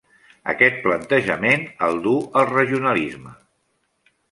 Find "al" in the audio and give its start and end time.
2.41-2.51